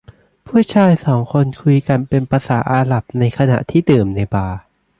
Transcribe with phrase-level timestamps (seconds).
[0.47, 4.59] ผู้ชายสองคนคุยกันเป็นภาษาอาหรับในขณะที่ดื่มในบาร์